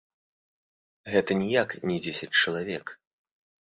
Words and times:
Гэта 1.17 1.31
ніяк 1.43 1.69
не 1.91 1.97
дзесяць 2.09 2.35
чалавек. 2.43 2.85